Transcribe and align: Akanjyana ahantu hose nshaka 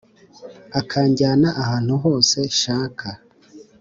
Akanjyana 0.79 1.49
ahantu 1.61 1.93
hose 2.03 2.37
nshaka 2.51 3.07